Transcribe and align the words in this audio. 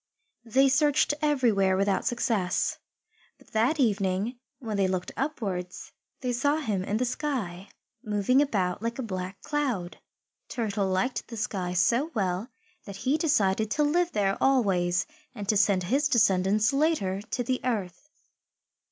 They 0.45 0.67
searched 0.67 1.13
everywhere 1.21 1.77
without 1.77 2.05
success. 2.05 2.79
But 3.37 3.49
that 3.51 3.79
evening, 3.79 4.39
when 4.57 4.75
they 4.75 4.87
looked 4.87 5.11
upwards, 5.15 5.91
they 6.21 6.33
saw 6.33 6.55
him 6.57 6.83
in 6.83 6.97
the 6.97 7.05
sky, 7.05 7.69
moving 8.03 8.41
about 8.41 8.81
like 8.81 8.97
a 8.97 9.03
black 9.03 9.39
cloud. 9.43 9.99
Turtle 10.49 10.87
liked 10.87 11.27
the 11.27 11.37
sky 11.37 11.73
so 11.73 12.09
well 12.15 12.49
that 12.85 12.95
he 13.05 13.15
decided 13.15 13.69
to 13.69 13.83
live 13.83 14.11
there 14.11 14.39
always 14.41 15.05
and 15.35 15.47
to 15.49 15.55
send 15.55 15.83
his 15.83 16.07
descendants, 16.07 16.73
later, 16.73 17.21
to 17.21 17.43
the 17.43 17.61
earth. 17.63 18.09